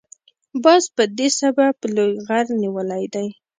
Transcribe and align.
باز 0.63 0.83
په 0.95 1.03
دې 1.17 1.27
سبب 1.39 1.75
لوی 1.95 2.13
غر 2.25 2.45
نیولی 2.63 3.03
دی. 3.13 3.27